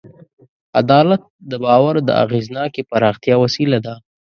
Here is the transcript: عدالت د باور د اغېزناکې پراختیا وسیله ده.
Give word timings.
عدالت 0.79 1.21
د 1.49 1.51
باور 1.63 1.95
د 2.07 2.09
اغېزناکې 2.23 2.81
پراختیا 2.91 3.35
وسیله 3.43 3.77
ده. 3.85 3.95